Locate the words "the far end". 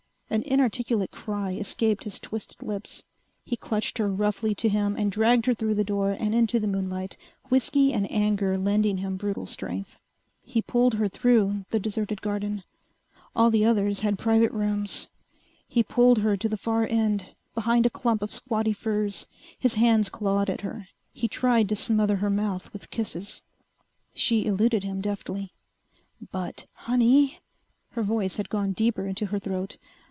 16.47-17.33